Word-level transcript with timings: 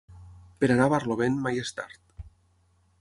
Per 0.63 0.69
anar 0.75 0.87
a 0.89 0.91
barlovent, 0.93 1.37
mai 1.43 1.63
és 1.65 1.75
tard. 1.81 2.17